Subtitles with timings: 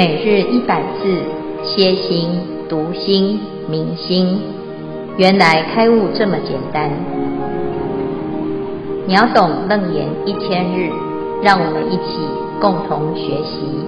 [0.00, 1.02] 每日一百字，
[1.62, 2.40] 歇心、
[2.70, 4.40] 读心、明心，
[5.18, 6.90] 原来开悟这么简单。
[9.06, 10.90] 秒懂楞严一千日，
[11.42, 12.16] 让我们一起
[12.62, 13.84] 共同学习。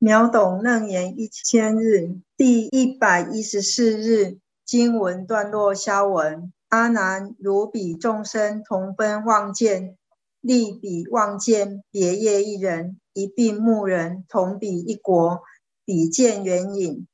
[0.00, 9.94] 秒懂楞严一千日，第一百一十四日经文段落消文：阿难，如彼众生同分望见。
[10.42, 15.40] 立彼妄见，别业一人，一病目人，同彼一国，
[15.84, 17.06] 彼见远影，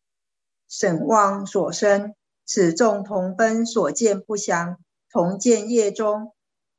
[0.66, 2.14] 审妄所生。
[2.46, 4.78] 此众同分所见不详，
[5.10, 6.32] 同见业中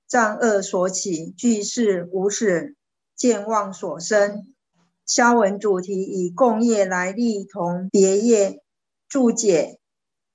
[0.08, 2.76] 障恶所起，俱是无始
[3.16, 4.56] 见妄所生。
[5.06, 8.64] 消文主题以共业来立同别业，
[9.08, 9.80] 注解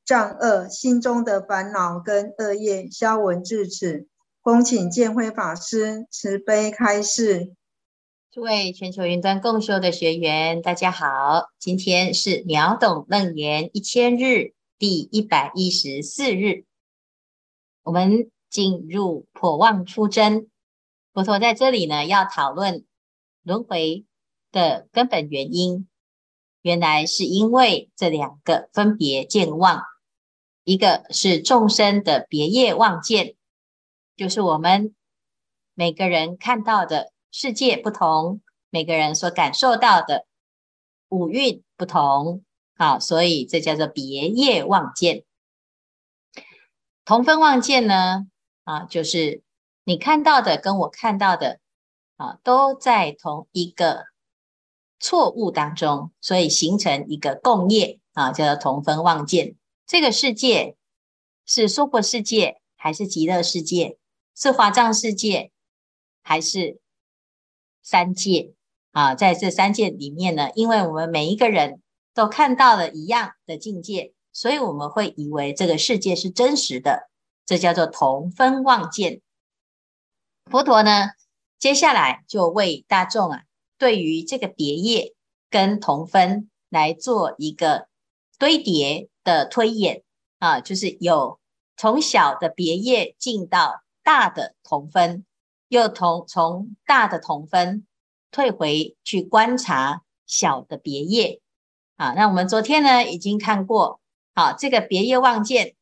[0.04, 2.88] 障恶心中的烦恼跟恶业。
[2.88, 4.06] 消文至此。
[4.44, 7.54] 恭请建辉法师慈悲开示。
[8.30, 16.66] 诸位全球云端共修的学员，大家好，今天是秒懂楞严一千日第一百一十四日，
[17.84, 20.50] 我们进入破妄出真。
[21.14, 22.84] 佛陀在这里呢，要讨论
[23.42, 24.04] 轮回
[24.52, 25.88] 的根本原因，
[26.60, 29.82] 原来是因为这两个分别见妄，
[30.64, 33.36] 一个是众生的别业妄见。
[34.16, 34.94] 就是我们
[35.74, 40.26] 每个人看到的世界不同，每个人所感受到的
[41.08, 42.44] 五蕴不同，
[42.76, 45.24] 好，所以这叫做别业妄见。
[47.04, 48.26] 同分妄见呢，
[48.62, 49.42] 啊，就是
[49.82, 51.58] 你看到的跟我看到的，
[52.16, 54.04] 啊，都在同一个
[55.00, 59.56] 错误当中，所以形成一个共业，啊，叫做同分妄见。
[59.86, 60.76] 这个世界
[61.44, 63.98] 是娑婆世界还是极乐世界？
[64.36, 65.52] 是华藏世界
[66.22, 66.80] 还是
[67.82, 68.52] 三界
[68.90, 69.14] 啊？
[69.14, 71.80] 在这三界里面呢，因为我们每一个人
[72.12, 77.08] 都看到了一样的境界，所以我们会以为这个世界是真实的，
[77.46, 79.20] 这叫做同分妄见。
[80.50, 81.10] 佛陀呢，
[81.60, 83.42] 接下来就为大众啊，
[83.78, 85.14] 对于这个别业
[85.48, 87.86] 跟同分来做一个
[88.36, 90.02] 堆叠的推演
[90.40, 91.38] 啊，就是有
[91.76, 93.83] 从小的别业进到。
[94.04, 95.24] 大的同分，
[95.66, 97.84] 又同从大的同分
[98.30, 101.40] 退回去观察小的别业
[101.96, 102.12] 啊。
[102.12, 104.00] 那我们昨天呢已经看过，
[104.34, 105.74] 好，这个别业望见，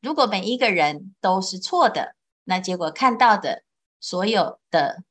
[0.00, 2.14] 如果每一个人都是错的，
[2.44, 3.64] 那结果看到的
[4.00, 5.02] 所有的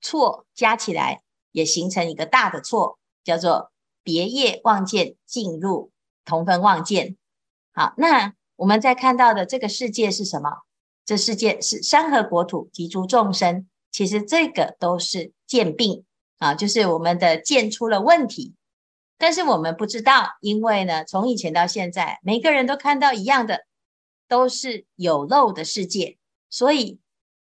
[0.00, 3.70] 错加起来，也形成一个大的错，叫做
[4.02, 5.92] 别业望见进入
[6.24, 7.16] 同分望见。
[7.72, 10.62] 好，那我们在看到的这个世界是什么？
[11.04, 16.04] 这世界是山河国土及诸众生，其实这个都是见病
[16.38, 18.54] 啊，就是我们的见出了问题，
[19.18, 23.66] 但是我们不知道，因为呢，从以前到现在，每个人都看到一样的，
[24.28, 26.18] 都是有漏的世界，
[26.48, 26.98] 所以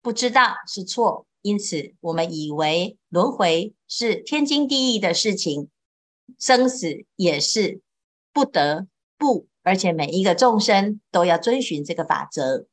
[0.03, 5.69] 不知道是错，因此我们以为轮回是天经地义的事情，
[6.39, 7.81] 生死也是
[8.33, 8.87] 不得
[9.17, 12.67] 不，而且每一个众生都要遵循这个法则。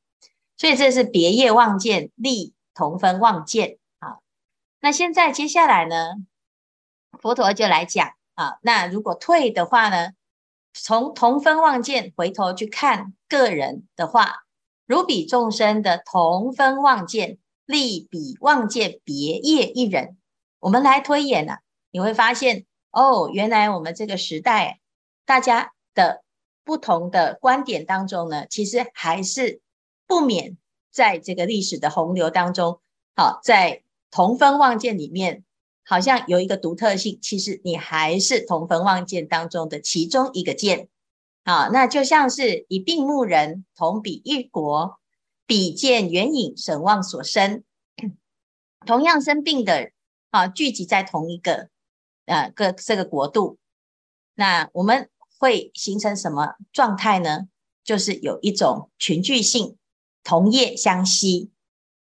[0.56, 4.18] 所以这是别业望见立同分望见啊。
[4.80, 6.14] 那现在接下来呢，
[7.20, 8.60] 佛陀就来讲啊。
[8.62, 10.12] 那如果退的话呢，
[10.74, 14.44] 从同分望见回头去看个人的话，
[14.86, 20.18] 如彼众生的同分望见立彼望见别业一人，
[20.60, 21.60] 我们来推演呢、啊，
[21.92, 24.80] 你会发现哦，原来我们这个时代
[25.26, 26.24] 大家的
[26.64, 29.62] 不同的观点当中呢，其实还是。
[30.08, 30.58] 不免
[30.92, 32.80] 在这个历史的洪流当中，
[33.16, 35.44] 好，在同分望见里面，
[35.84, 37.18] 好像有一个独特性。
[37.22, 40.88] 其实你还是同分望见当中的其中一个见，
[41.46, 45.00] 好，那就像是以病目人，同比一国，
[45.48, 47.64] 比见缘影，审妄所生。
[48.86, 49.92] 同样生病的，
[50.30, 51.70] 啊，聚集在同一个
[52.26, 53.58] 呃个这个国度，
[54.36, 55.10] 那我们
[55.40, 57.48] 会形成什么状态呢？
[57.84, 59.78] 就是有一种群聚性。
[60.24, 61.52] 同业相吸，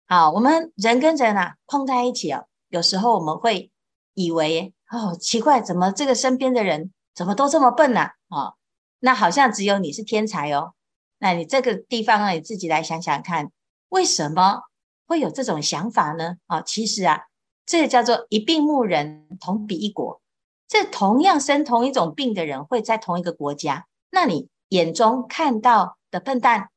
[0.07, 3.71] 好，我们人跟人啊碰在一起哦，有时候我们会
[4.15, 8.01] 以为哦，奇怪，怎么这个身边的人怎么都这么笨呢？
[8.01, 8.13] 啊？
[8.29, 8.55] 哦，
[8.99, 10.75] 那好像只有你是天才哦。
[11.19, 13.51] 那你这个地方啊，你自己来想想看，
[13.89, 14.63] 为什么
[15.07, 16.37] 会有这种想法呢？
[16.47, 17.23] 啊，其实啊，
[17.67, 20.21] 这个叫做一病目人，同彼一国。
[20.67, 26.71] 这同样生同一种病的人会在同一个国家，那你眼中看到的笨蛋，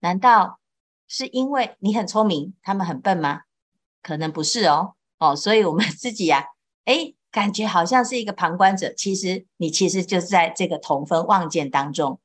[0.00, 0.57] 难道？
[1.08, 3.40] 是因为你很聪明，他们很笨吗？
[4.02, 4.92] 可能不是哦。
[5.18, 6.46] 哦，所以我们自己呀、啊，
[6.84, 12.20] 诶，感觉好像是一个旁观者，其实你其实就是在这个同分望见当中。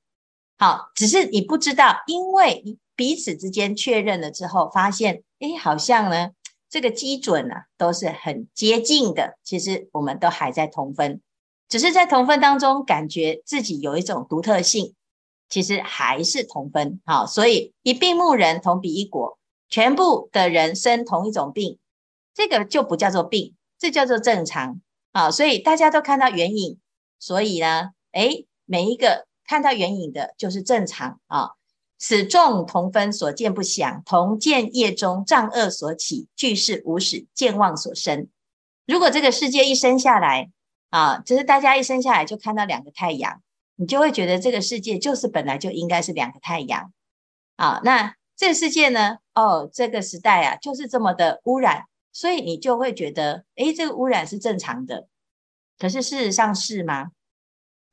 [0.59, 6.29] 好，只是你不知道，因为彼此之间确认了之后，发现，诶，好像呢，
[6.69, 9.39] 这个基准、啊，都是很接近的。
[9.43, 11.19] 其实我们都还在同分，
[11.67, 14.93] 只是在同分当中，感觉自己有一种独特性，
[15.53, 16.99] 其实还是同分。
[17.05, 19.37] 好，所以一病目人同比一果，
[19.69, 21.77] 全部的人生同一种病，
[22.33, 24.81] 这个就不叫做病，这叫做正常。
[25.13, 26.79] 好，所以大家都看到原影，
[27.19, 29.27] 所以呢，诶，每一个。
[29.45, 31.51] 看到原影的，就是正常啊。
[31.99, 38.29] 此众同分所见不详，同见业中障恶所起，俱是无始见妄所生。
[38.87, 40.49] 如果这个世界一生下来
[40.91, 43.41] 啊，就是大家一生下来就看到两个太阳，
[43.75, 46.91] 你就会觉得这个世界就是本来就应该是两个太阳
[47.55, 47.81] 啊。
[47.83, 49.17] 那这个世界呢？
[49.35, 55.07] 哦，这个时代啊，就是这么的污染，所以你就会觉得，诶，这个污染是正常的。
[55.79, 57.11] 可是事实上是吗？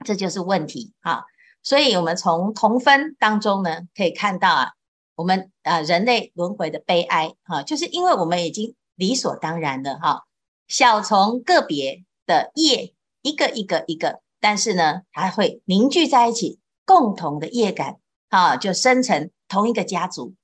[0.04, 1.22] 这就是问题啊。
[1.62, 4.70] 所以，我们从同分当中呢，可以看到啊，
[5.14, 10.24] 我们啊人类轮回的悲哀啊，就是因为我们已经理所当然的哈，
[10.68, 17.98] 小从个别的业一个一个一个，但是呢，还会凝聚在一起，共同的业感
[18.28, 20.34] 啊，就生成同一个家族，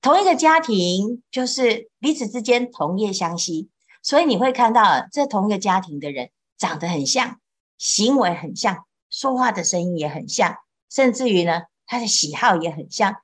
[0.00, 3.68] 同一个家庭，就是彼此之间同业相吸，
[4.02, 7.40] 所以你会看到啊，这同一个家庭的人长得很像，
[7.78, 8.84] 行为很像。
[9.08, 10.56] 说话的声音也很像，
[10.88, 13.16] 甚至于呢，他的喜好也很像，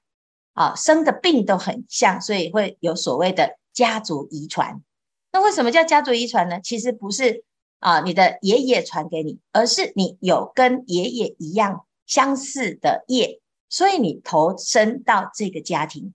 [0.53, 4.83] 啊，生的病都很像，所以会有所谓的家族遗传。
[5.31, 6.61] 那为什么叫家族遗传呢？
[6.61, 7.45] 其实不是
[7.79, 16.15] 啊，你的爷爷传给你，而是你有跟爷爷一样相似的业，所以你投身到这个家庭，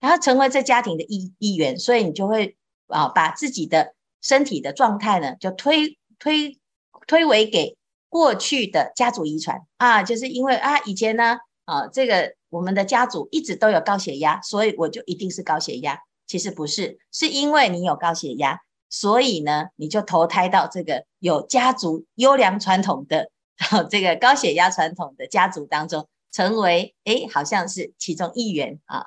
[0.00, 2.56] 然后成为这家庭的一一员，所以你就会
[2.88, 6.58] 啊，把自己的身体的状态呢，就推推
[7.06, 7.76] 推诿给。
[8.12, 15.98] 过去的家族遗传啊，就是因为啊，以前呢，啊，这个我们的家族一直都有高血压，所以我就一定是高血压。
[16.26, 18.60] 其实不是，是因为你有高血压，
[18.92, 23.30] 所以呢，你就投胎到这个有家族优良传统的
[23.88, 29.06] 这个高血压传统的家族当中，成为诶，好像是其中一员啊。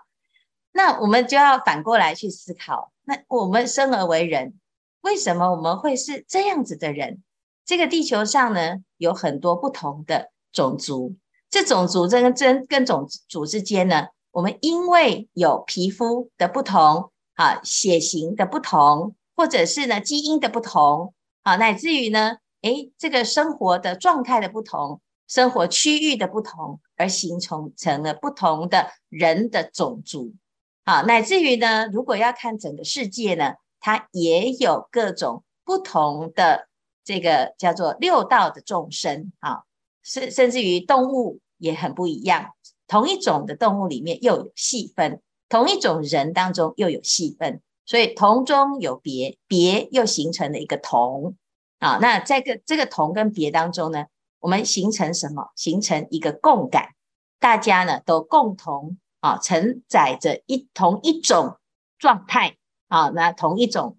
[0.71, 4.55] 那我们就要反过来去思考，那我们生而为人，
[5.01, 7.21] 为什么我们会是这样子的人？
[7.63, 11.15] 这个地球上呢，有很多不同的种族。
[11.51, 30.33] 这种族这跟跟种族之间呢，我们因为有皮肤的不同啊，血型的不同，或者是呢基因的不同啊，乃至于呢，诶，这个生活的状态的不同，生活区域的不同，而形成成了不同的人的种族
[30.83, 36.67] 啊，乃至于呢，如果要看整个世界呢，它也有各种不同的。
[37.07, 39.61] 这个叫做六道的众生啊，
[40.01, 42.55] 甚甚至于动物也很不一样。
[42.87, 51.35] 同一种的动物里面又有细分，同一种人当中又有细分，所以同中有别，别又形成了一个同
[51.79, 51.97] 啊。
[52.01, 54.05] 那在个这个同跟别当中呢，
[54.39, 55.51] 我们形成什么？
[55.55, 56.95] 形成一个共感，
[57.39, 61.57] 大家呢都共同啊承载着一同一种
[61.97, 63.97] 状态啊，那同一种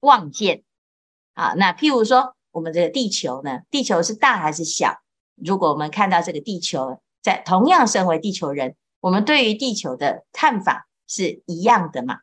[0.00, 0.62] 望见
[1.34, 1.54] 啊。
[1.56, 2.34] 那譬如说。
[2.56, 5.02] 我们这个地球呢，地球是大还是小？
[5.34, 12.20] 如果我们看到这个地球，在同样身为地球人，我们对于地球的看法是一样的嘛？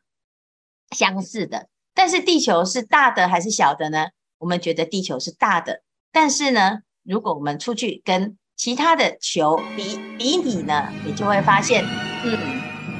[0.90, 1.68] 相似的。
[1.94, 4.06] 但是地球是大的还是小的呢？
[4.38, 5.82] 我们觉得地球是大的。
[6.12, 11.84] 但是呢，如果我们出去跟其他的球比比拟呢，你就会发现，
[12.24, 12.38] 嗯，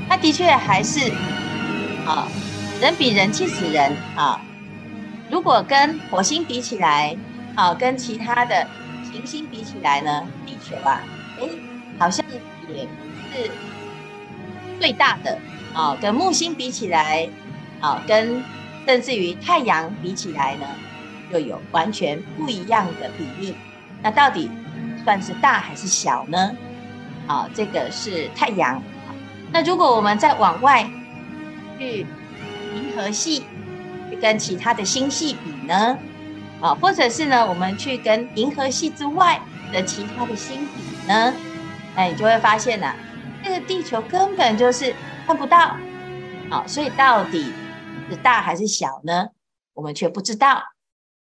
[0.09, 1.11] 它的确还是
[2.07, 2.29] 啊，
[2.81, 4.41] 人比人气死人啊。
[5.31, 7.17] 如果跟火星比起来，
[7.57, 8.67] 啊，跟其他的
[9.13, 11.01] 行星比起来呢，地球啊，
[11.41, 11.51] 诶，
[11.99, 12.25] 好像
[12.69, 12.83] 也
[13.33, 13.51] 是
[14.81, 15.39] 最大的
[15.73, 15.97] 啊。
[16.01, 17.29] 跟木星比起来，
[17.85, 18.43] 啊，跟
[18.87, 20.67] 甚至于太阳比起来呢，
[21.31, 23.55] 又有完全不一样的比例。
[24.03, 24.51] 那到底
[25.05, 26.51] 算是大还是小呢？
[27.27, 28.83] 啊，这个是太阳。
[29.53, 30.89] 那如果我们再往外
[31.79, 32.07] 去
[32.75, 33.45] 银河系。
[34.11, 35.97] 去跟其他的星系比呢，
[36.61, 39.41] 啊，或者是呢，我们去跟银河系之外
[39.73, 41.33] 的其他的星比呢，
[41.97, 42.93] 哎，你就会发现呢、
[43.43, 44.95] 这个地球根本就是
[45.27, 45.75] 看不到，
[46.51, 47.51] 啊，所以到底
[48.11, 49.29] 是大还是小呢？
[49.73, 50.63] 我们却不知道，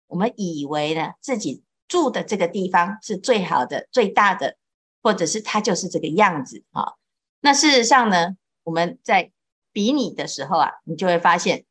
[0.06, 4.56] 我们以为呢自己住的这个地方是最好的、最大的，
[5.02, 6.94] 或者是它就是这个样子啊。
[7.40, 9.32] 那事实上呢，我们在
[9.72, 11.64] 比拟的时候啊，你就会发现。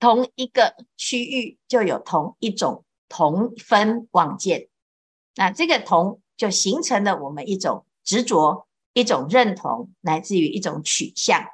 [0.00, 4.68] 同一个区域就有同一种同分妄见，
[5.34, 11.46] 那这个同就形成了我们一种执着，一种认同，来自于一种取向。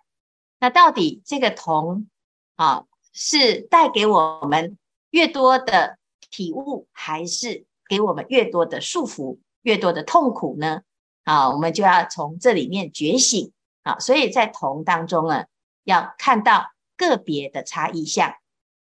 [0.58, 2.08] 那到底这个同
[2.56, 4.78] 啊，是带给我们
[5.10, 5.98] 越多的
[6.30, 10.82] 体悟，还是给我们越多的束缚、越多的痛苦呢？
[11.24, 13.52] 啊，我们就要从这里面觉醒
[13.82, 13.98] 啊。
[13.98, 15.44] 所以在同当中呢，
[15.84, 18.34] 要看到个别的差异相。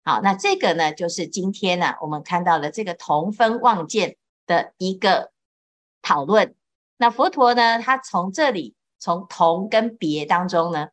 [0.04, 5.30] 好，那这个呢，就是今天呢，我们看到了这个同分妄见的一个
[6.00, 6.54] 讨论。
[6.96, 10.88] 那佛陀呢，他从这里从同跟别当中呢，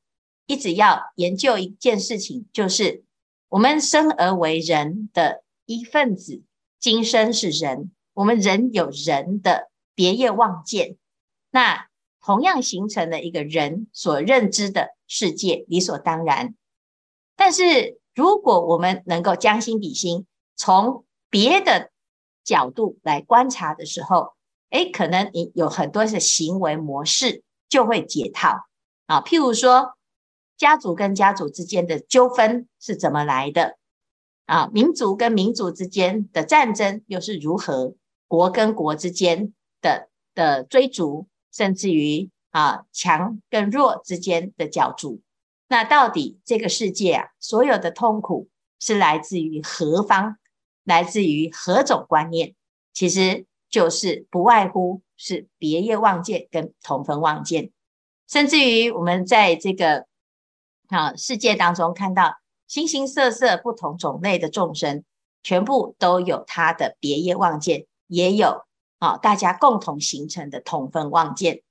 [0.46, 3.04] 一直要研究一件事情，就是
[3.50, 6.44] 我们生而为人的一份子，
[6.80, 10.96] 今生是人，我们人有人的别业妄见，
[11.52, 11.88] 那
[12.22, 16.56] 同样形成了一个人所认知的世界，理所当然，
[17.36, 18.00] 但是。
[18.16, 20.26] 如果我们能够将心比心，
[20.58, 21.90] 从别的
[22.44, 24.34] 角度来观察的时候，
[24.72, 28.66] 诶，可能你有很多的行为模式就会解套
[29.06, 29.22] 啊。
[29.22, 29.94] 譬如说，
[30.60, 33.78] 家族跟家族之间的纠纷是怎么来的
[34.46, 34.70] 啊？
[34.72, 37.96] 民族跟民族之间的战争又是如何？
[38.28, 45.22] 国跟国之间的的追逐，甚至于啊，强跟弱之间的角逐。
[45.70, 48.50] 那到底这个世界啊，所有的痛苦
[48.80, 50.38] 是来自于何方？
[50.84, 52.54] 来自于何种观念？
[52.92, 57.72] 其实就是不外乎是别业妄见跟同分妄见，
[58.28, 60.06] 甚至于我们在这个
[60.90, 62.36] 啊世界当中看到
[62.68, 65.04] 形形色色不同种类的众生，
[65.42, 68.66] 全部都有他的别业妄见，也有
[69.00, 71.62] 啊大家共同形成的同分妄见。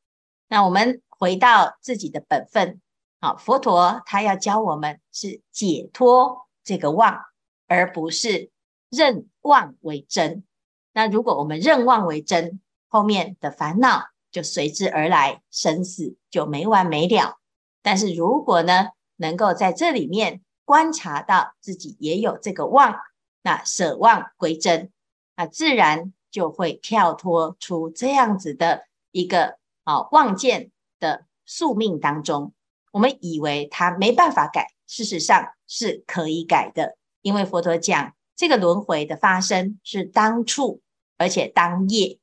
[0.48, 2.80] 那我们回到自己的本分。
[3.20, 7.18] 好，佛陀他要教我们是解脱这个妄，
[7.66, 8.50] 而不是
[8.88, 10.44] 认妄为真。
[10.92, 17.38] 那如果我们认妄为真，后面的烦恼就随之而来，生死就没完没了。
[17.82, 22.96] 但是如果呢，能够在这里面观察到自己也有这个妄，
[23.42, 24.90] 那舍妄归真，
[25.36, 32.52] 那自然就会跳脱出这样子的一个啊妄见的宿命当中。
[32.90, 40.80] 我们以为他没办法改，事实上是可以改的，因为佛陀讲这个轮回的发生是当处，
[41.16, 42.18] 而且当业。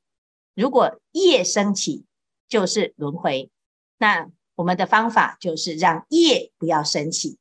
[0.54, 2.04] 如果业升起，
[2.48, 3.50] 就是轮回。
[3.98, 7.38] 那我们的方法就是让业不要升起。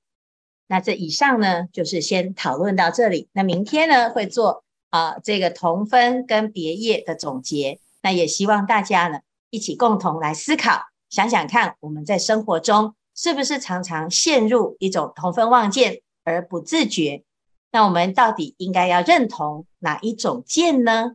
[0.67, 3.29] 那这以上呢，就是先讨论到这里。
[3.33, 7.79] 那明天呢，会做啊、这个同分跟别业的总结。
[8.03, 12.93] 那也希望大家呢，一起共同来思考，想想看我们在生活中。
[13.17, 17.23] 是不是常常陷入一种同分妄见而不自觉？
[17.71, 21.13] 那我们到底应该要认同哪一种见呢？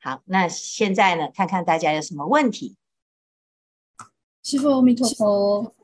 [0.00, 2.76] 好，那现在呢，看看大家有什么问题。
[4.46, 5.74] 师父，阿弥陀佛，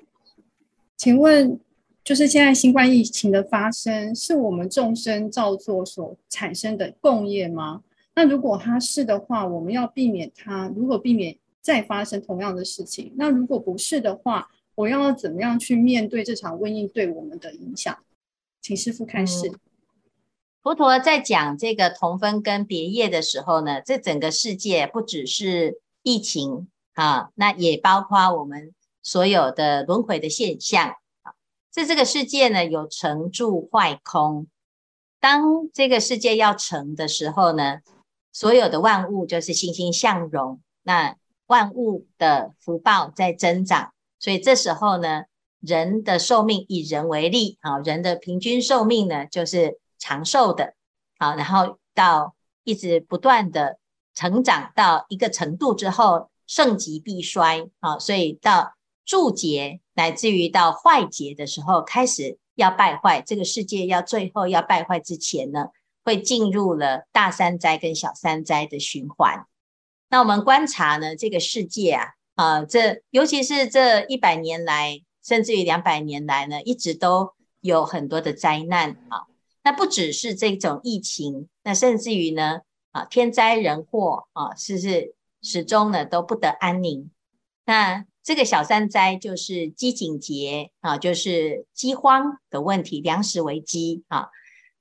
[0.97, 1.59] 请问，
[2.05, 7.83] 就是现在新冠疫情的发生，是我们众生造作所产生的共业吗？
[8.15, 17.99] 那如果它是的话，我们要避免它，如果避免再发生同样的事情，那如果不是的话，我要怎么样去面对这场瘟疫对我们的影响？
[18.61, 19.51] 请师父开示。
[20.63, 31.33] 佛陀在讲这个同分跟别业的时候呢，这整个世界不只是疫情啊，那也包括我们所有的轮回的现象啊。
[31.71, 34.47] 在这个世界呢，有成住坏空。
[35.21, 37.81] 当这个世界要成的时候呢，
[38.33, 43.93] 所有的万物就是欣欣向荣，那万物的福报在增长。
[44.19, 45.25] 所以这时候呢，
[45.61, 50.75] 人的寿命以人为例，啊，人的平均寿命呢就是长寿的，
[51.19, 52.35] 好，然后到
[52.65, 53.79] 一直不断的
[54.15, 65.67] 成长到一个程度之后，盛极必衰，啊，所以到住劫乃至于到坏劫的时候，开始要败坏，这个世界要最后要败坏之前呢，
[66.05, 69.47] 会进入了大三灾跟小三灾的循环。
[70.09, 72.15] 那我们观察呢，这个世界啊。
[72.35, 79.27] 啊，这尤其是这一百年来，甚至于两百年来呢，一直都有很多的灾难啊。
[79.63, 87.11] 那不只是这种疫情，那甚至于呢，啊，天灾人祸啊，是不是始终呢都不得安宁。
[87.67, 94.29] 那这个小三灾就是饥馑劫啊，就是饥荒的问题，粮食危机啊，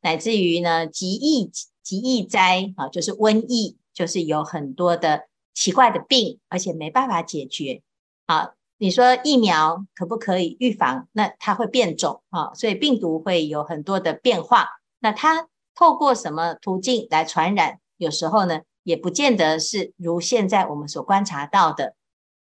[0.02, 1.52] 乃至于呢极疫
[1.84, 5.28] 极疫灾啊，就是瘟疫，就是有很多的。
[5.54, 7.82] 奇怪的病，而且没办法解决。
[8.26, 11.10] 啊，你说疫苗可不可以预防？
[11.12, 14.70] 那它会变种啊，所以病毒会有很多的变化。
[15.00, 17.80] 那它透过什么途径来传染？
[17.98, 21.96] 有时候呢，也不见得是如现在我们所观察到的。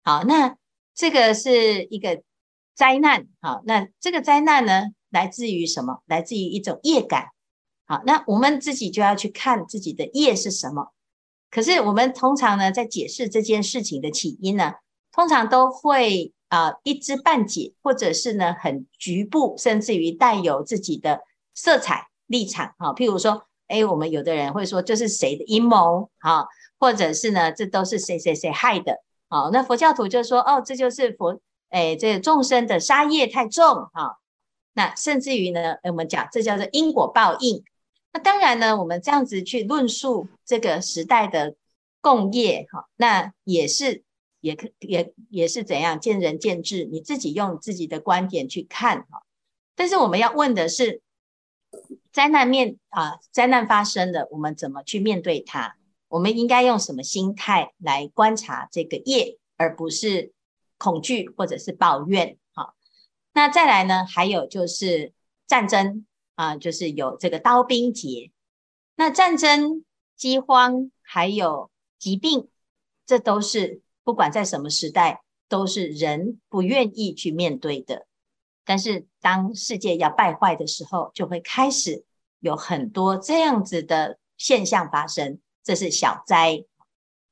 [0.03, 0.55] 好，那
[0.95, 2.21] 这个是一个
[2.75, 3.27] 灾难。
[3.41, 6.01] 好，那这个灾难呢，来自于什么？
[6.05, 7.29] 来自于一种业感。
[7.85, 10.93] 好，那我们自己就要去看自己的业是什么。
[11.49, 14.73] 可是我们通常呢，在解释这件事情的起因呢，
[15.11, 21.21] 通常都会啊、一知半解，或者是呢很局部，甚至于带有自己的
[21.53, 22.73] 色彩立场。
[22.77, 26.09] 哈，譬如说，哎，我们有的人会说这是谁的阴谋？
[26.19, 26.47] 哈，
[26.79, 28.97] 或者是呢，这都是谁谁谁害的？
[29.29, 33.89] 好，那佛教徒就说，哦，这就是佛，哎，这众生的杀业太重。
[33.93, 34.19] 哈，
[34.73, 37.63] 那甚至于呢，我们讲这叫做因果报应。
[38.13, 41.55] 那当然呢，我们这样子去论述这个时代的
[41.99, 44.03] 共业，哈，那也是，
[44.39, 49.23] 也可也也是怎样见仁见智，你自己用自己的观点去看，哈。
[49.75, 51.01] 但是我们要问的是，
[52.17, 55.75] 灾难面啊，灾难发生了，我们怎么去面对它？
[56.07, 60.33] 我们应该用什么心态来观察这个业，而不是
[60.79, 62.73] 恐惧或者是抱怨，哈。
[63.33, 65.13] 那再来呢，还有就是
[65.45, 66.07] 战争。
[66.33, 68.31] 啊，就是有这个刀兵劫，
[68.95, 69.83] 那战争、
[70.15, 72.47] 饥荒还有疾病，
[73.07, 78.05] 这都是不管在什么时代，都是人不愿意去面对的。
[78.63, 82.05] 但是当世界要败坏的时候，就会开始
[82.39, 86.63] 有很多这样子的现象发生，这是小灾。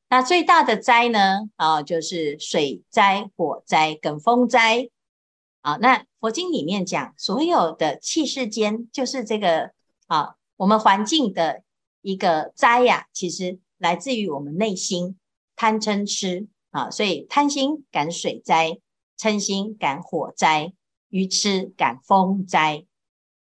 [0.09, 1.49] 那最大的灾呢？
[1.55, 4.89] 啊，就是水灾、火灾跟风灾。
[5.61, 9.71] 啊，那佛经里面讲，所有的器世间，就是这个
[10.05, 11.63] 啊，我们环境的
[12.01, 15.17] 一个灾呀、其实来自于我们内心
[15.55, 18.79] 贪嗔痴啊，所以贪心感水灾，
[19.17, 20.73] 嗔心感火灾，
[21.09, 22.85] 愚痴感风灾。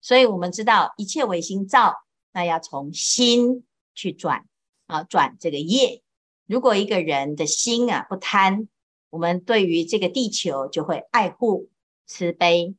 [0.01, 4.45] 所以我们知道一切唯心造，那要从心去转
[4.87, 6.01] 啊，转这个业。
[6.45, 8.67] 如果一个人的心啊不贪，
[9.09, 11.69] 我们对于这个地球就会爱护。
[12.07, 12.75] 慈悲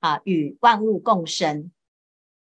[0.00, 1.70] 啊，与万物共生。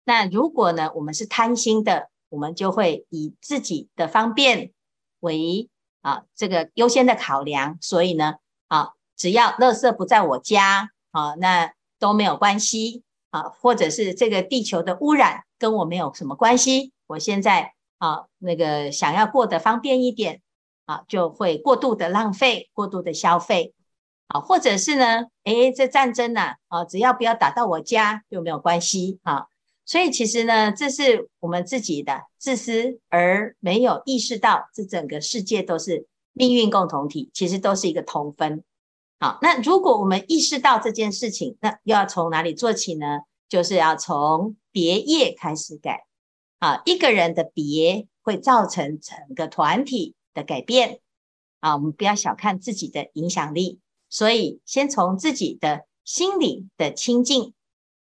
[0.03, 4.73] 那如果呢，我们是贪心的，我们就会以自己的方便
[5.19, 5.69] 为
[6.01, 7.77] 啊这个优先的考量。
[7.81, 13.03] 所以呢，啊，只要垃圾不在我家啊，那都没有关系
[13.33, 13.49] 啊。
[13.59, 16.93] 或者是这个地球的污染跟我没有什么关系。
[17.07, 20.41] 我现在啊，那个想要过得方便一点
[20.85, 23.73] 啊，就会过度的浪费，过度的消费。
[24.27, 25.25] 啊，或者是呢？
[25.43, 29.47] 诶，这战争呐，啊，只要不要打到我家就没有关系啊。
[29.85, 38.63] 所以其实呢，这是我们自己的自私，而没有意识到这整个世界都是命运共同体，其实都是一个同分。
[39.23, 43.19] 好，那如果我们意识到这件事情，那又要从哪里做起呢？
[43.47, 46.05] 就是要从别业开始改。
[46.59, 50.99] 啊，一个人的别会造成整个团体的改变。
[51.61, 53.79] 啊，我们不要小看自己的影响力。
[54.09, 57.53] 所以，先从自己的心理的清净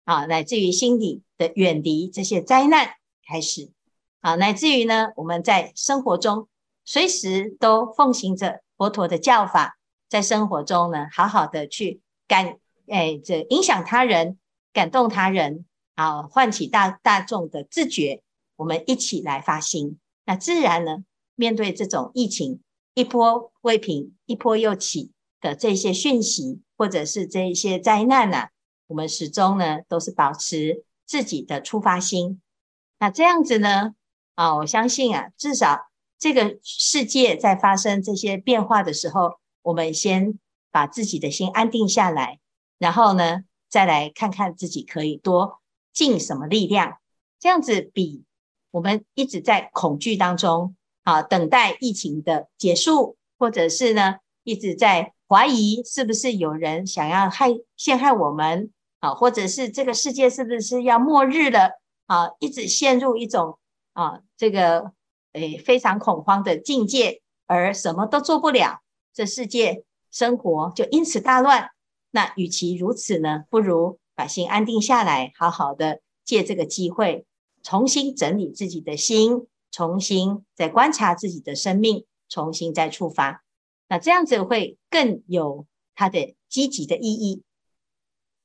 [0.03, 2.89] 啊，乃至于心理的远离这些灾难
[3.25, 3.71] 开始
[4.19, 6.49] 啊，乃至于呢，我们在生活中
[6.83, 9.77] 随时都奉行着佛陀的教法，
[10.09, 14.37] 在生活中呢，好好的去感，哎，这影响他人，
[14.73, 15.65] 感动他人
[15.95, 18.21] 啊，唤起大大众的自觉，
[18.55, 21.03] 我们一起来发心，那自然呢，
[21.35, 22.61] 面对这种疫情，
[22.93, 25.11] 一波未平，一波又起。
[25.41, 28.49] 的这些讯息，或者是这一些灾难呢、啊，
[28.87, 32.41] 我们始终呢都是保持自己的出发心。
[32.97, 33.93] 那这样子呢，
[34.33, 40.37] 啊，我相信啊，至少这个世界在发生这些变化的时候，我们先
[40.71, 42.39] 把自己的心安定下来，
[42.77, 45.59] 然后呢，再来看看自己可以多
[45.91, 46.97] 尽什么力量。
[47.39, 48.23] 这样子比
[48.71, 55.11] 我们一直在恐惧当中啊，等待疫情的结束，或者是呢一直在。
[55.27, 61.71] 怀疑是不是有人想要害陷害我们啊，或者是这个世界是不是要末日了
[62.05, 62.29] 啊？
[62.37, 63.57] 一直陷入一种
[63.93, 64.91] 啊这个
[65.33, 68.83] 诶、非常恐慌的境界，而什么都做不了，
[69.15, 71.71] 这世界生活就因此大乱。
[72.11, 77.25] 那与其如此呢，不如把心安定下来，好好的借这个机会
[77.63, 83.43] 重新整理自己的心，重新再观察自己的生命，重新再出发。
[83.87, 87.43] 那这样子会更有它的积极的意义。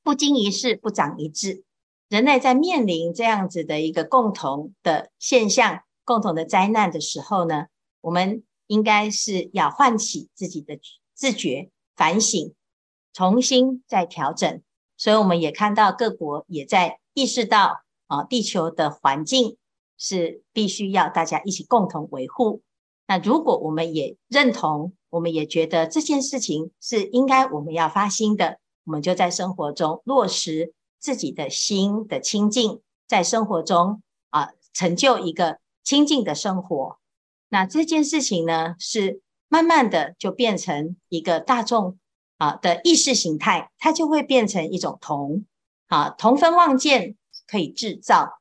[0.03, 1.63] 不经一事不长一智。
[2.09, 7.67] 人类在面临这样子的一个共同的现象、共同的灾难的时候呢，
[8.01, 10.79] 我们应该是要唤起自己的
[11.13, 12.53] 自觉、反省。
[13.11, 14.61] 重新再调整。
[14.95, 19.57] 所以我们也看到各国也在意识到啊，地球的环境
[19.97, 22.61] 是必须要大家一起共同维护。
[23.07, 32.79] 那如果我们也认同，我们也觉得这件事情是应该我们要发心的，我们就在生活中落实自己的心的清净，
[33.09, 37.00] 在生活中啊，成就一个清净的生活。
[37.53, 41.99] 那这件事情呢，是慢慢的就变成一个大众
[42.37, 45.45] 啊的意识形态，它就会变成一种同
[45.87, 48.39] 啊同分望见可以制造，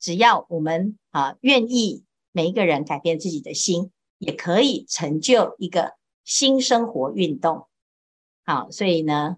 [0.00, 5.92] 只要我们啊愿意，每一个人改变自己的心，也可以成就一个
[6.24, 7.66] 新生活运动。
[8.46, 9.36] 好，所以呢，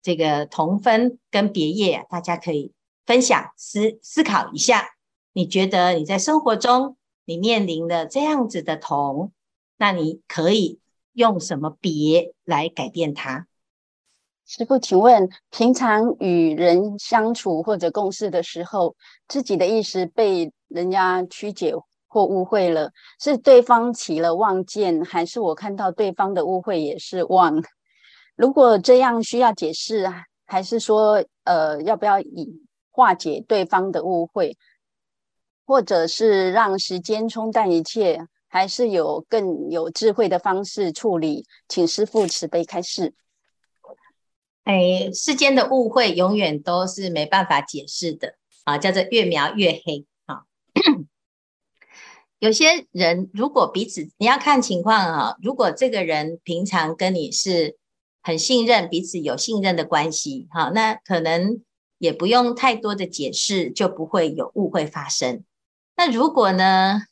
[0.00, 2.72] 这个同分跟别业啊，大家可以
[3.04, 4.88] 分享思思考一下，
[5.34, 6.95] 你觉得你在生活中，
[7.26, 9.32] 你面临的这样子的同，
[9.76, 10.78] 那你可以
[11.12, 13.46] 用什么别来改变它？
[14.46, 18.94] 师傅，请问平常与人相处或者共事的时候，
[19.26, 21.74] 自己的意识被人家曲解
[22.06, 27.60] 或误会了，是对方起了妄见，还是我看到对方的误会也是妄？
[28.36, 30.08] 如果这样需要解释，
[30.46, 32.62] 还是说呃，要不要以
[32.92, 34.56] 化解对方的误会？
[35.66, 41.44] 或者是让时间冲淡一切，还是有更有智慧的方式处理？
[41.68, 43.12] 请师父慈悲开示。
[44.64, 50.44] 哎，世间的误会永远都是没办法解释的啊，叫做越描越黑啊。
[52.38, 55.36] 有些人如果彼此，你要看情况啊。
[55.42, 57.76] 如果这个人平常跟你是
[58.22, 61.62] 很信任，彼此有信任的关系，哈，那可能
[61.98, 65.44] 也不用太多的解释，就不会有误会发生。
[65.96, 67.02] 那如果呢，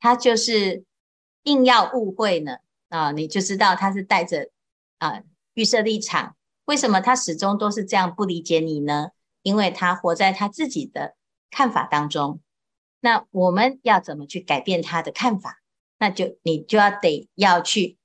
[0.00, 0.84] 他就是
[1.42, 2.56] 硬要误会呢？
[2.88, 4.50] 啊，你就知道他是带着
[4.98, 5.22] 啊
[5.54, 6.36] 预设立场。
[6.64, 9.10] 为什么他始终都是这样不理解你呢？
[9.42, 11.14] 因为他活在他自己的
[11.50, 12.40] 看法当中。
[13.00, 15.60] 那我们要怎么去改变他的看法？
[15.98, 17.98] 那就你就要得要去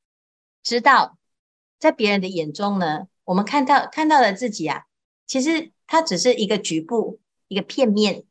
[0.63, 1.17] 知道，
[1.79, 4.85] 在别人的眼中呢，我们看到看到了自己啊，
[5.25, 8.25] 其实他只是一个局部，一个片面。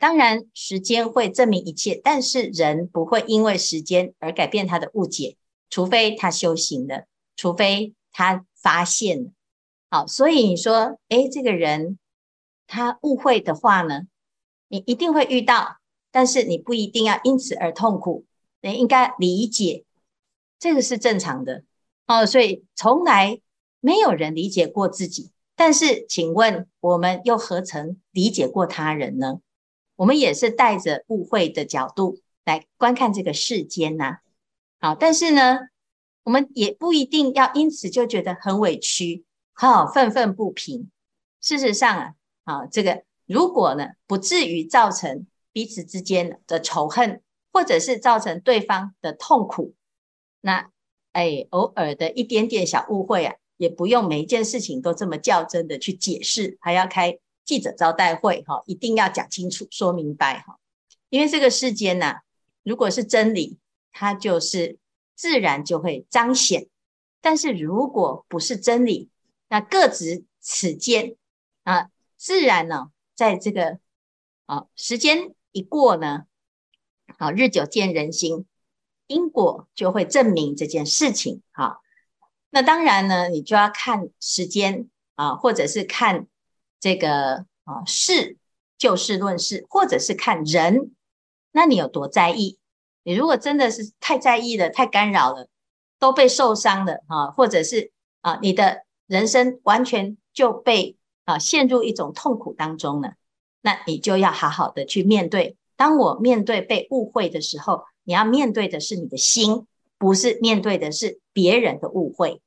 [0.00, 5.36] 当然，时间会证明一切，但是人不会因为时间而改变他的误解，
[5.68, 7.04] 除非他修行了，
[7.36, 9.30] 除非他发现了。
[9.90, 11.98] 好，所以你说，诶，这个人
[12.66, 14.04] 他误会的话呢，
[14.68, 15.76] 你一定会遇到，
[16.10, 18.24] 但是你不一定要因此而痛苦，
[18.62, 19.84] 你应该理解，
[20.58, 21.64] 这个是正常的。
[22.06, 23.38] 哦，所以从来
[23.80, 29.40] 没有人理解过自己，但是请问，我们又何曾理解过他人呢？
[30.00, 34.20] 我们也是带着误会的角度来观看这个世间呐，
[34.80, 35.58] 好，但是呢，
[36.22, 40.90] 我们也不一定要因此就觉得很委屈，好，愤愤不平。
[41.42, 47.20] 事实上啊，啊，这个如果呢，不至于造成彼此之间的仇恨，
[47.52, 49.74] 或者是造成对方的痛苦，
[50.40, 50.70] 那
[51.12, 57.18] 哎，偶尔的一点点小误会啊，也不用每一件事情都这么较真的去解释，还要开。
[57.50, 60.60] 记者招待会，哈，一定要讲清楚、说明白，哈，
[61.08, 62.20] 因为这个世间呐，
[62.62, 63.58] 如果是真理，
[63.90, 64.78] 它就是
[65.16, 66.68] 自然就会彰显；
[67.20, 69.10] 但是如果不是真理，
[69.48, 71.16] 那各执此见
[71.64, 73.80] 啊，自然呢，在这个
[74.46, 76.26] 啊时间一过呢，
[77.18, 78.46] 啊日久见人心，
[79.08, 81.80] 因果就会证明这件事情，哈。
[82.50, 86.28] 那当然呢，你就要看时间啊，或者是看。
[86.80, 88.38] 这个啊，事
[88.78, 90.92] 就事论事，或者是看人，
[91.52, 92.58] 那你有多在意？
[93.02, 95.48] 你如果真的是太在意了，太干扰了，
[95.98, 103.14] 都被受伤了啊，或者是啊，你的人生完全就被啊陷入一种痛苦当中了，
[103.60, 105.56] 那你就要好好的去面对。
[105.76, 109.66] 当我面对被误会的时候，你要面对的是你的心，
[109.98, 112.40] 不是面对的是别人的误会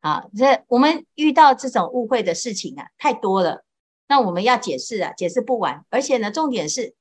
[0.00, 0.24] 啊。
[0.36, 3.64] 这我们遇到这种误会的事情啊，太多了。
[4.12, 6.94] 那我们要解释啊，解释不完，而且呢，重点是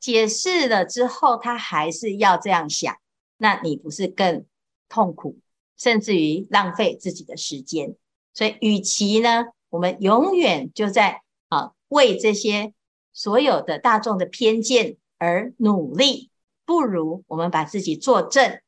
[0.00, 2.96] 解释了之后，他还是要这样想，
[3.36, 4.44] 那你不是更
[4.88, 5.38] 痛苦，
[5.76, 7.94] 甚至于浪费自己的时间？
[8.34, 12.74] 所以，与其呢，我们永远就在啊为这些
[13.12, 16.32] 所有的大众的偏见而努力，
[16.64, 18.60] 不如我们把自己做正，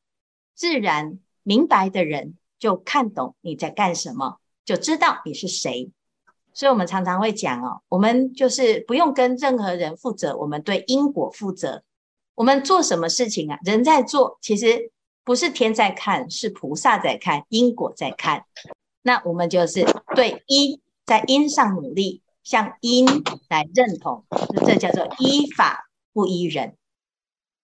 [0.55, 5.91] 自然明白的人就看懂你在干什么，就知道你是谁。
[6.53, 11.83] 所以，我们常常会讲哦，我们就是不用跟任何人负责，我们对因果负责。
[12.35, 13.59] 我们做什么事情啊？
[13.63, 14.91] 人在做，其实
[15.23, 18.45] 不是天在看，是菩萨在看，因果在看。
[19.01, 19.85] 那我们就是
[20.15, 23.05] 对因在因上努力，向因
[23.49, 24.23] 来认同，
[24.65, 26.75] 这叫做依法不依人。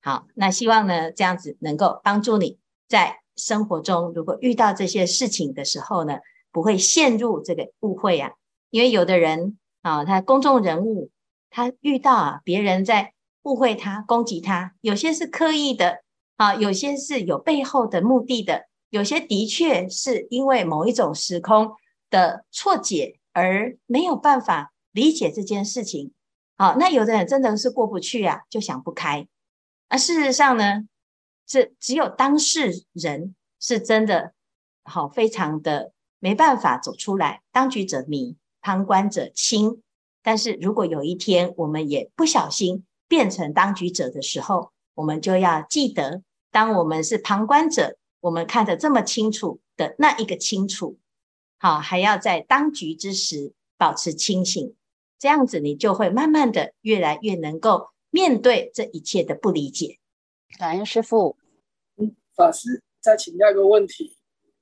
[0.02, 6.20] 好，那希望呢，这样子能够帮助你在生活中，如果遇到这些事情的时候呢，
[6.52, 8.32] 不会陷入这个误会啊。
[8.70, 11.10] 因为有的人啊，他公众人物，
[11.50, 16.04] 他遇到啊别人在误会他、攻击他，有些是刻意的
[16.36, 21.72] 啊，有些是有背后的目的的，有些的确是因为某一种时空
[22.10, 26.12] 的错解而没有办法理解这件事情。
[26.58, 29.28] 好，那有的人真的是过不去啊，就想不开。
[29.88, 30.84] 而事实上呢，
[31.48, 34.34] 是只有当事人是真的
[34.84, 37.42] 好，非常的没办法走出来。
[37.52, 39.82] 当局者迷，旁观者清。
[40.22, 50.98] 但是如果有一天我们也不小心变成当局者的时候，我们就要记得，当我们是旁观者，我们看得这么清楚的那一个清楚，
[51.58, 54.76] 好，还要在当局之时保持清醒，
[55.18, 57.90] 这样子你就会慢慢的越来越能够。
[58.12, 60.00] 面对这一切的不理解，
[60.58, 61.38] 感恩师父。
[61.96, 64.18] 嗯，法师再请教一个问题：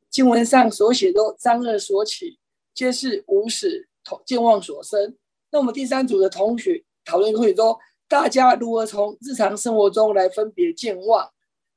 [0.09, 2.37] 经文上所写的“灾厄所起，
[2.77, 5.15] 皆是无始同健忘所生”。
[5.49, 11.27] 那我们第三组的同学讨论会说，大家如何从日常生活中来分别健忘，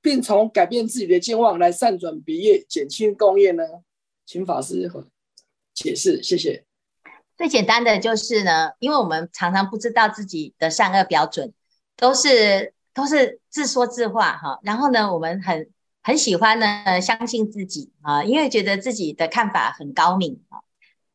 [0.02, 3.64] 并从改变自己的健忘来善转别业，减轻共业呢？
[4.26, 4.92] 请法师
[5.72, 6.66] 解释，谢谢。
[7.38, 11.54] 最简单的就是呢，因为我们常常不知道自己的善恶标准。
[11.96, 15.70] 都是都是自说自话哈，然后呢，我们很
[16.02, 20.60] 很喜欢呢，相信自己啊，因为觉得自己的看法很高明啊。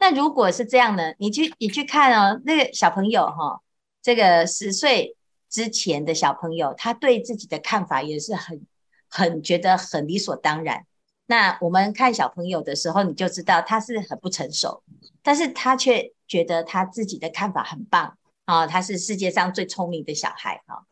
[0.08, 3.60] 那如果是这样呢，你去你去看哦，那个小朋友哈，
[4.04, 5.18] 这个十岁
[5.50, 8.68] 之前的小朋友，他对自己的看法也是很
[9.10, 10.86] 很觉得很理所当然。
[11.26, 14.84] 那我们看小朋友的时候，你就知道他是很不成熟，
[15.24, 18.16] 但是他却觉得他自己的看法很棒。
[18.46, 20.86] 啊、哦，他是世界上最聪明的小孩哈、哦。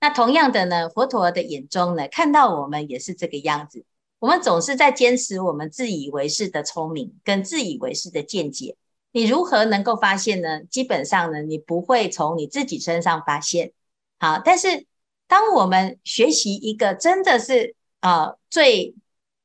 [0.00, 3.84] 那同样的呢，佛陀的眼中呢，看到我们也是这个样子。
[4.18, 8.76] 我们总是在坚持我们自以为是的聪明跟自以为是的见解。
[9.12, 10.62] 你如何能够发现呢？
[10.64, 13.72] 基本上呢，你不会从你自己身上发现。
[14.18, 14.86] 好，但是
[15.26, 18.94] 当我们学习一个真的是啊、最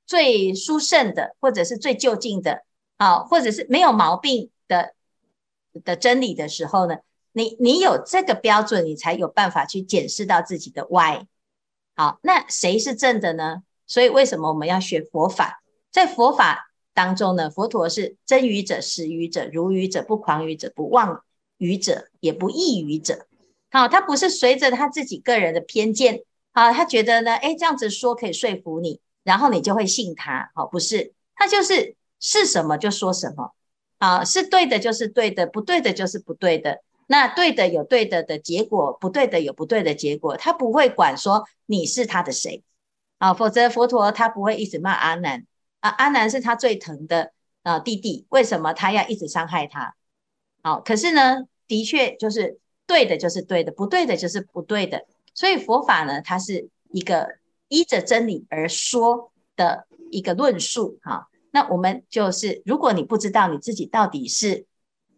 [0.06, 2.64] 最殊胜的，或者是最就近的
[2.98, 4.94] 啊，或者是没有毛病的
[5.84, 6.98] 的真理的时候呢，
[7.32, 11.26] 你你有这个标准，你才有办法去检视到自己的歪。
[11.96, 13.64] 好，那谁是正的呢？
[13.86, 15.62] 所以为什么我们要学佛法？
[15.92, 21.24] 在佛法当中呢，佛陀是真愚者、实愚者、如愚者、不狂愚者、不妄
[21.58, 23.28] 愚者、也不异愚者。
[23.72, 30.52] 好，他不是随着他自己个人的偏见，好，他觉得呢，诶，这样子说可以说服你，然后你就会信他。
[30.54, 33.54] 好，不是，他就是是什么就说什么。
[34.00, 36.82] 好，是对的就是对的，不对的就是不对的。
[37.08, 42.64] 那对的有对的的结果，不对的有不对的结果，他不会管说你是他的谁
[43.18, 45.46] 啊，否则佛陀他不会一直骂阿难
[45.80, 47.32] 啊，阿难是他最疼的
[47.64, 49.96] 啊弟弟，为什么他要一直伤害他？
[50.62, 61.30] 好，可是呢，的确就是对的就是对的，不对的就是不对的，所以佛法呢，它是一个依着真理而说的一个论述哈。
[61.52, 64.66] 那我们就是，如果你不知道你自己到底是。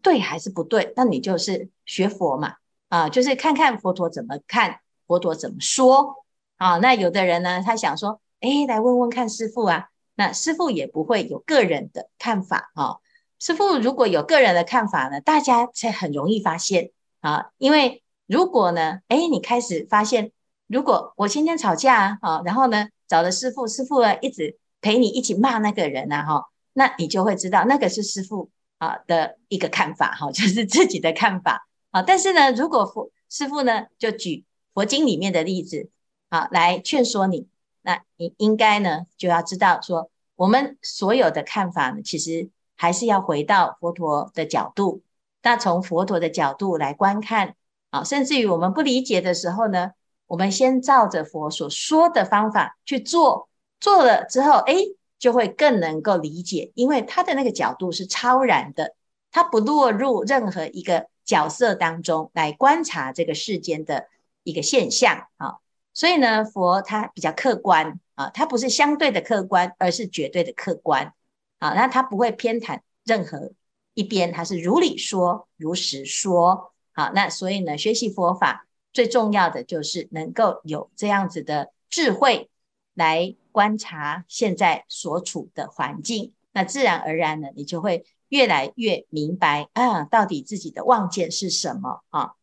[0.02, 0.94] 对还是不对？
[0.96, 2.58] 那你就是学佛嘛，
[2.90, 6.25] 啊，就是看看佛陀怎么看，佛陀怎么说
[6.58, 6.78] 啊。
[6.78, 9.90] 那有的人呢，他想说，哎，来问问看师父啊。
[10.16, 12.98] 那师父也不会有个人的看法啊。
[13.40, 16.92] 师父如果有个人的看法呢，大家才很容易发现
[17.22, 17.48] 啊。
[17.58, 20.32] 因为如果呢，哎，你开始发现，
[20.68, 28.50] 如果我今天吵架啊，然后呢，找了师父，师父呢一直陪你一起骂那个人啊，哈，那你就会知道那个是师父。
[28.78, 32.02] 啊的一个看法哈， 就是自己的看法啊。
[32.02, 35.90] 但是呢，如果佛师父呢就举佛经里面的例子
[36.36, 37.48] 啊来劝说你，
[37.82, 45.02] 那你应该呢就要知道说，我们所有的看法呢，其实还是要回到佛陀的角度。
[45.42, 47.56] 那从佛陀的角度来观看
[47.90, 49.92] 啊，甚至于我们不理解的时候呢，
[50.28, 53.48] 我们先照着佛所说的方法去做，
[53.80, 54.76] 做了之后，哎。
[55.18, 58.96] 就会更能够理解，因为他的那个角度是超然的，
[59.32, 64.08] 他不落入任何一个角色当中来观察这个世间的
[64.44, 65.56] 一个现象啊。
[65.96, 71.12] 所以呢，佛他比较客观啊，他不是相对的客观，而是绝对的客观
[71.58, 71.74] 啊。
[71.74, 73.52] 那他不会偏袒任何
[73.96, 76.74] 一边，他是如理说，如实说。
[76.94, 82.52] 好，那所以呢，学习佛法最重要的就是能够有这样子的智慧
[82.94, 83.36] 来。
[83.56, 92.34] 观察现在所处的环境，那自然而然呢，你就会越来越明白啊，到底自己的望见是什么啊？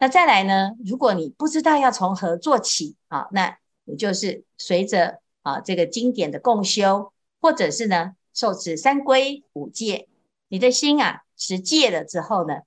[0.00, 10.06] 那再来呢，如果你不知道要从何做起啊，那你就是随着啊这个经典的共修，或者是呢受持三规五戒，
[10.48, 12.60] 你的心啊持戒了之后呢，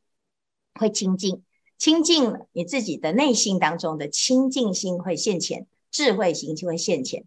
[0.80, 1.42] 会清净，
[1.78, 7.24] 清净了你自己的内心当中的清净心会现前，智慧心就会现前。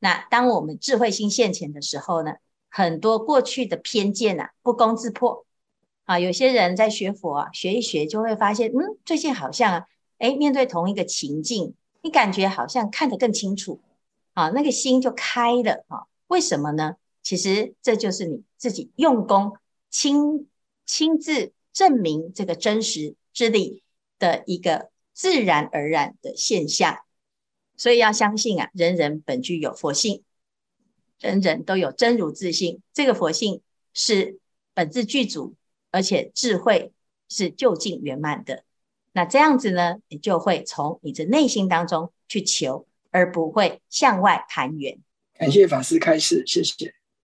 [0.00, 2.32] 那当我们智慧心现前的时候呢，
[2.68, 5.43] 很多过去的偏见啊，不攻自破
[6.04, 6.18] 啊。
[6.18, 9.86] 有些人在学佛啊，学一学就会发现，嗯，最近好像啊，
[10.18, 13.80] 诶，面对同一个情境，你感觉好像看得更清楚
[14.32, 16.06] 啊，那个心就开了啊。
[16.26, 16.96] 为什么呢？
[17.22, 19.56] 其实这就是你自己用功
[19.90, 20.48] 亲
[20.84, 23.82] 亲自证明这个真实之理
[24.18, 26.98] 的一个自然而然的现象。
[27.76, 30.22] 所以要相信啊，人人本具有佛性。
[31.20, 33.62] 人人都有真如自性，这个佛性
[33.94, 34.38] 是
[34.74, 35.54] 本自具足，
[35.94, 36.92] 而且智慧
[37.28, 38.64] 是就近圆满的。
[39.12, 44.98] 那这样子呢，你就会从你的内心当中去求，而不会向外攀缘。
[45.38, 46.92] 感谢法师开示，谢谢。